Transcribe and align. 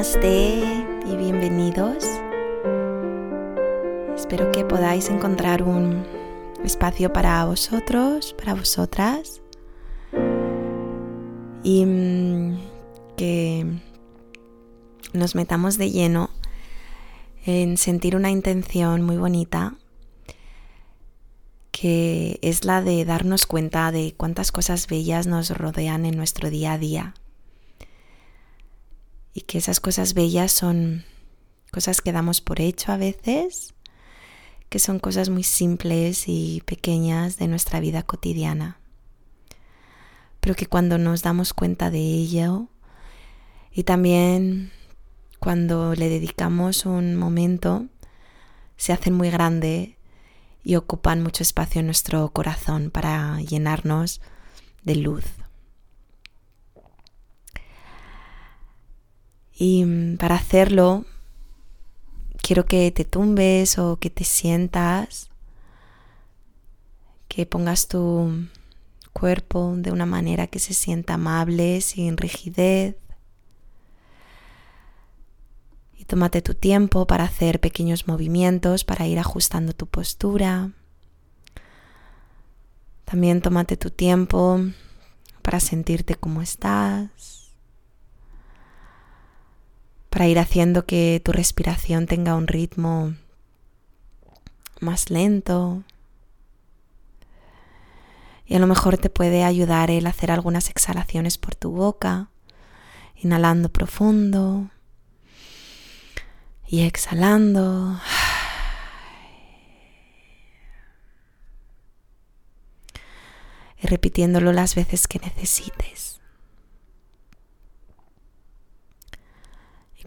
Y 0.00 1.14
bienvenidos. 1.14 2.06
Espero 4.16 4.50
que 4.50 4.64
podáis 4.64 5.10
encontrar 5.10 5.62
un 5.62 6.06
espacio 6.64 7.12
para 7.12 7.44
vosotros, 7.44 8.34
para 8.38 8.54
vosotras. 8.54 9.42
Y 11.62 11.84
mm, 11.84 12.58
que 13.18 13.66
nos 15.12 15.34
metamos 15.34 15.76
de 15.76 15.90
lleno 15.90 16.30
en 17.44 17.76
sentir 17.76 18.16
una 18.16 18.30
intención 18.30 19.02
muy 19.02 19.18
bonita 19.18 19.74
que 21.72 22.38
es 22.40 22.64
la 22.64 22.80
de 22.80 23.04
darnos 23.04 23.44
cuenta 23.44 23.92
de 23.92 24.14
cuántas 24.16 24.50
cosas 24.50 24.86
bellas 24.86 25.26
nos 25.26 25.50
rodean 25.50 26.06
en 26.06 26.16
nuestro 26.16 26.48
día 26.48 26.72
a 26.72 26.78
día 26.78 27.14
y 29.32 29.42
que 29.42 29.58
esas 29.58 29.80
cosas 29.80 30.14
bellas 30.14 30.52
son 30.52 31.04
cosas 31.70 32.00
que 32.00 32.12
damos 32.12 32.40
por 32.40 32.60
hecho 32.60 32.92
a 32.92 32.96
veces, 32.96 33.74
que 34.68 34.78
son 34.78 34.98
cosas 34.98 35.28
muy 35.28 35.42
simples 35.42 36.24
y 36.26 36.62
pequeñas 36.64 37.38
de 37.38 37.48
nuestra 37.48 37.80
vida 37.80 38.02
cotidiana, 38.02 38.80
pero 40.40 40.54
que 40.54 40.66
cuando 40.66 40.98
nos 40.98 41.22
damos 41.22 41.52
cuenta 41.52 41.90
de 41.90 42.00
ello 42.00 42.68
y 43.72 43.84
también 43.84 44.72
cuando 45.38 45.94
le 45.94 46.08
dedicamos 46.08 46.86
un 46.86 47.16
momento, 47.16 47.86
se 48.76 48.92
hacen 48.92 49.14
muy 49.14 49.30
grande 49.30 49.96
y 50.62 50.76
ocupan 50.76 51.22
mucho 51.22 51.42
espacio 51.42 51.80
en 51.80 51.86
nuestro 51.86 52.28
corazón 52.30 52.90
para 52.90 53.40
llenarnos 53.40 54.20
de 54.82 54.96
luz. 54.96 55.24
Y 59.60 59.84
mm, 59.84 60.16
para 60.16 60.36
hacerlo, 60.36 61.04
quiero 62.42 62.64
que 62.64 62.90
te 62.92 63.04
tumbes 63.04 63.78
o 63.78 63.98
que 63.98 64.08
te 64.08 64.24
sientas, 64.24 65.28
que 67.28 67.44
pongas 67.44 67.86
tu 67.86 68.46
cuerpo 69.12 69.74
de 69.76 69.92
una 69.92 70.06
manera 70.06 70.46
que 70.46 70.60
se 70.60 70.72
sienta 70.72 71.14
amable, 71.14 71.82
sin 71.82 72.16
rigidez. 72.16 72.96
Y 75.94 76.06
tómate 76.06 76.40
tu 76.40 76.54
tiempo 76.54 77.06
para 77.06 77.24
hacer 77.24 77.60
pequeños 77.60 78.08
movimientos, 78.08 78.84
para 78.84 79.06
ir 79.06 79.18
ajustando 79.18 79.74
tu 79.74 79.86
postura. 79.86 80.70
También 83.04 83.42
tómate 83.42 83.76
tu 83.76 83.90
tiempo 83.90 84.58
para 85.42 85.60
sentirte 85.60 86.14
como 86.14 86.40
estás 86.40 87.49
para 90.10 90.26
ir 90.26 90.38
haciendo 90.38 90.84
que 90.84 91.22
tu 91.24 91.32
respiración 91.32 92.06
tenga 92.06 92.34
un 92.34 92.48
ritmo 92.48 93.14
más 94.80 95.10
lento. 95.10 95.84
Y 98.44 98.56
a 98.56 98.58
lo 98.58 98.66
mejor 98.66 98.98
te 98.98 99.08
puede 99.08 99.44
ayudar 99.44 99.92
el 99.92 100.06
hacer 100.06 100.32
algunas 100.32 100.68
exhalaciones 100.68 101.38
por 101.38 101.54
tu 101.54 101.70
boca, 101.70 102.30
inhalando 103.14 103.68
profundo 103.68 104.68
y 106.66 106.82
exhalando. 106.82 108.00
Y 113.82 113.86
repitiéndolo 113.86 114.52
las 114.52 114.74
veces 114.74 115.08
que 115.08 115.18
necesites. 115.20 116.09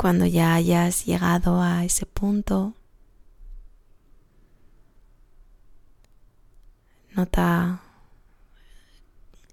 Cuando 0.00 0.24
ya 0.24 0.54
hayas 0.54 1.04
llegado 1.04 1.60
a 1.60 1.84
ese 1.84 2.06
punto, 2.06 2.72
nota 7.14 7.82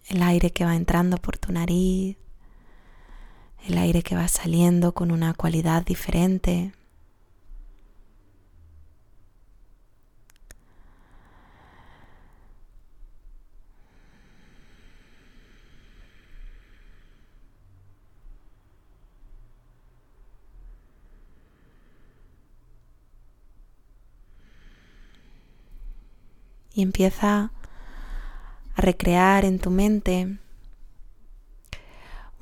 el 0.07 0.23
aire 0.23 0.51
que 0.51 0.63
va 0.63 0.77
entrando 0.77 1.17
por 1.17 1.37
tu 1.37 1.51
nariz, 1.51 2.15
el 3.65 3.77
aire 3.77 4.01
que 4.03 4.15
va 4.15 4.29
saliendo 4.29 4.93
con 4.93 5.11
una 5.11 5.33
cualidad 5.33 5.83
diferente. 5.83 6.71
Y 26.77 26.83
empieza 26.83 27.51
a 28.75 28.81
recrear 28.81 29.45
en 29.45 29.57
tu 29.57 29.71
mente 29.71 30.37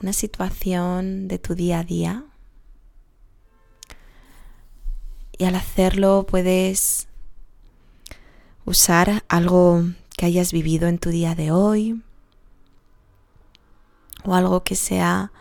una 0.02 0.12
situación 0.12 1.30
de 1.30 1.40
tu 1.40 1.56
día 1.56 1.80
a 1.80 1.84
día. 1.86 2.26
Y 5.38 5.46
al 5.46 5.56
hacerlo 5.56 6.26
puedes 6.28 7.08
usar 8.66 9.24
algo 9.30 9.86
que 10.18 10.26
hayas 10.26 10.52
vivido 10.52 10.90
en 10.90 11.00
tu 11.00 11.12
día 11.12 11.34
de 11.34 11.52
hoy 11.52 12.04
o 14.26 14.36
algo 14.36 14.66
que 14.66 14.76
sea 14.76 15.32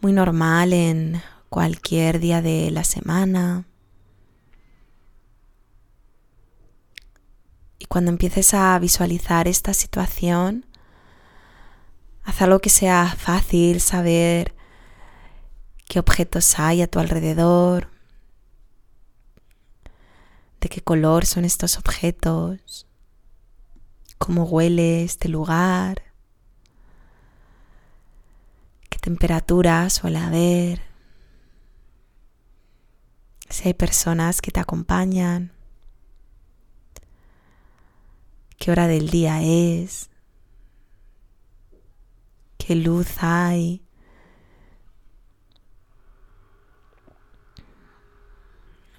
muy 0.00 0.12
normal 0.12 0.72
en 0.72 1.22
cualquier 1.50 2.18
día 2.18 2.42
de 2.42 2.72
la 2.72 2.82
semana. 2.82 3.67
Cuando 7.88 8.10
empieces 8.10 8.52
a 8.52 8.78
visualizar 8.78 9.48
esta 9.48 9.72
situación, 9.72 10.66
haz 12.22 12.42
algo 12.42 12.60
que 12.60 12.68
sea 12.68 13.14
fácil 13.18 13.80
saber 13.80 14.54
qué 15.88 15.98
objetos 15.98 16.58
hay 16.58 16.82
a 16.82 16.86
tu 16.86 16.98
alrededor, 16.98 17.88
de 20.60 20.68
qué 20.68 20.82
color 20.82 21.24
son 21.24 21.46
estos 21.46 21.78
objetos, 21.78 22.86
cómo 24.18 24.44
huele 24.44 25.02
este 25.02 25.28
lugar, 25.28 26.02
qué 28.90 28.98
temperatura 28.98 29.88
suele 29.88 30.18
haber, 30.18 30.82
si 33.48 33.68
hay 33.68 33.74
personas 33.74 34.42
que 34.42 34.50
te 34.50 34.60
acompañan 34.60 35.57
qué 38.58 38.72
hora 38.72 38.88
del 38.88 39.08
día 39.08 39.40
es, 39.42 40.10
qué 42.58 42.74
luz 42.74 43.08
hay. 43.20 43.82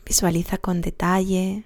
Visualiza 0.06 0.58
con 0.58 0.81
detalle, 0.81 1.66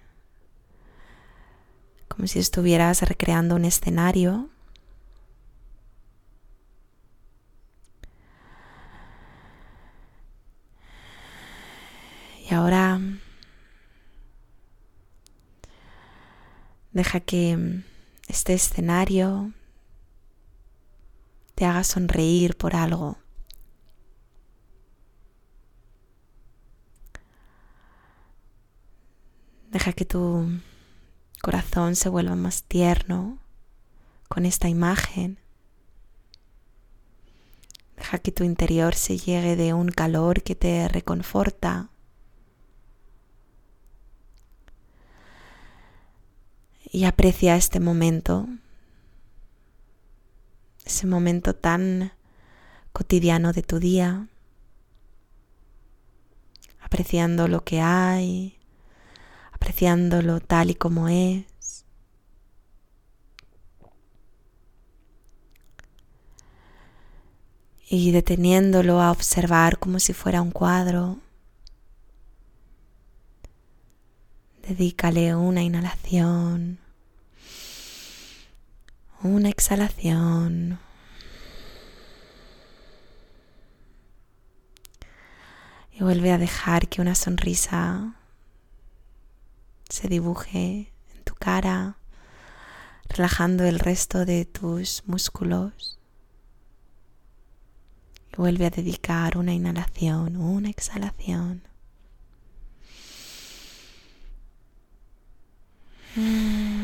como 2.09 2.27
si 2.27 2.39
estuvieras 2.39 3.01
recreando 3.03 3.55
un 3.55 3.63
escenario. 3.63 4.49
Y 12.49 12.53
ahora 12.53 12.99
Deja 16.93 17.19
que 17.19 17.57
mm, 17.57 17.83
este 18.27 18.53
escenario 18.53 19.51
te 21.55 21.65
haga 21.65 21.83
sonreír 21.83 22.55
por 22.55 22.75
algo. 22.75 23.17
Deja 29.71 29.93
que 29.93 30.05
tu 30.05 30.59
corazón 31.41 31.95
se 31.95 32.09
vuelva 32.09 32.35
más 32.35 32.63
tierno 32.63 33.39
con 34.29 34.45
esta 34.45 34.69
imagen. 34.69 35.39
Deja 37.97 38.19
que 38.19 38.31
tu 38.31 38.43
interior 38.43 38.93
se 38.93 39.17
llegue 39.17 39.55
de 39.55 39.73
un 39.73 39.89
calor 39.89 40.43
que 40.43 40.53
te 40.53 40.87
reconforta. 40.87 41.89
Y 46.93 47.05
aprecia 47.05 47.55
este 47.55 47.79
momento, 47.79 48.47
ese 50.85 51.07
momento 51.07 51.55
tan 51.55 52.13
cotidiano 52.91 53.51
de 53.51 53.63
tu 53.63 53.79
día, 53.79 54.27
apreciando 56.79 57.47
lo 57.47 57.63
que 57.63 57.81
hay, 57.81 58.59
apreciándolo 59.51 60.39
tal 60.39 60.69
y 60.69 60.75
como 60.75 61.09
es. 61.09 61.45
y 67.89 68.11
deteniéndolo 68.11 69.01
a 69.01 69.11
observar 69.11 69.77
como 69.77 69.99
si 69.99 70.13
fuera 70.13 70.41
un 70.41 70.49
cuadro. 70.49 71.19
Dedícale 74.67 75.35
una 75.35 75.61
inhalación, 75.61 76.79
una 79.23 79.49
exhalación. 79.49 80.79
Y 85.91 86.03
vuelve 86.03 86.31
a 86.31 86.37
dejar 86.37 86.87
que 86.87 87.01
una 87.01 87.15
sonrisa 87.15 88.15
se 89.89 90.07
dibuje 90.07 90.91
en 91.15 91.23
tu 91.23 91.35
cara, 91.35 91.97
relajando 93.09 93.63
el 93.63 93.79
resto 93.79 94.25
de 94.25 94.45
tus 94.45 95.03
músculos. 95.05 95.99
Y 98.33 98.37
vuelve 98.37 98.65
a 98.65 98.71
dedicar 98.71 99.37
una 99.37 99.53
inhalación, 99.53 100.35
una 100.35 100.69
exhalación. 100.69 101.61
Y 106.15 106.82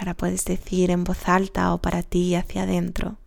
ahora 0.00 0.14
puedes 0.14 0.46
decir 0.46 0.90
en 0.90 1.04
voz 1.04 1.28
alta 1.28 1.74
o 1.74 1.78
para 1.78 2.02
ti 2.02 2.34
hacia 2.34 2.62
adentro, 2.62 3.18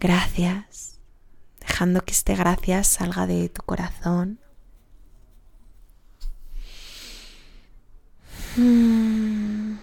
gracias, 0.00 0.98
dejando 1.60 2.00
que 2.00 2.12
este 2.12 2.34
gracias 2.34 2.88
salga 2.88 3.28
de 3.28 3.48
tu 3.48 3.62
corazón. 3.62 4.40
Y 8.56 9.78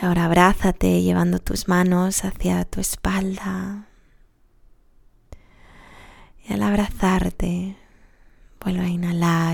ahora 0.00 0.26
abrázate 0.26 1.02
llevando 1.02 1.40
tus 1.40 1.66
manos 1.66 2.24
hacia 2.24 2.64
tu 2.64 2.80
espalda. 2.80 3.88
Y 6.48 6.52
al 6.52 6.62
abrazarte, 6.62 7.76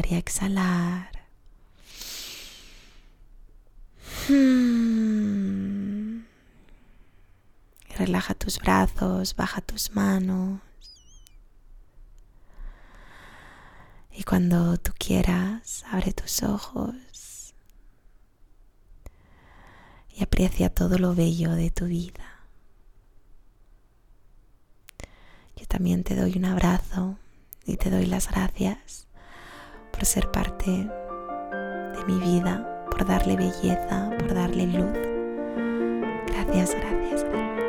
y 0.09 0.15
exhalar. 0.15 1.11
Hmm. 4.29 5.09
relaja 7.97 8.35
tus 8.35 8.61
brazos, 8.61 9.35
baja 9.35 9.61
tus 9.61 9.91
manos. 9.95 10.61
Y 14.13 14.23
cuando 14.23 14.77
tú 14.79 14.93
quieras, 14.99 15.85
abre 15.91 16.13
tus 16.13 16.43
ojos 16.43 17.55
y 20.15 20.23
aprecia 20.23 20.71
todo 20.71 20.99
lo 20.99 21.15
bello 21.15 21.53
de 21.53 21.71
tu 21.71 21.87
vida. 21.87 22.45
Yo 25.57 25.67
también 25.67 26.05
te 26.05 26.15
doy 26.15 26.37
un 26.37 26.45
abrazo 26.45 27.19
y 27.67 27.77
te 27.77 27.91
doy 27.91 28.07
las 28.07 28.29
gracias 28.29 29.08
por 29.99 30.07
ser 30.07 30.31
parte 30.31 30.71
de 30.71 32.05
mi 32.07 32.21
vida, 32.21 32.85
por 32.89 33.05
darle 33.05 33.35
belleza, 33.35 34.11
por 34.21 34.33
darle 34.33 34.69
luz. 34.69 34.97
Gracias, 36.29 36.73
gracias, 36.77 37.25
gracias. 37.25 37.68